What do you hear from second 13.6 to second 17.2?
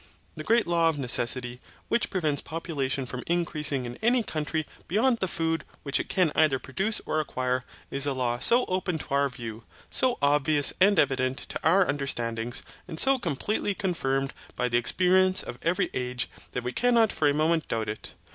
confirmed by the experience of every age, that we cannot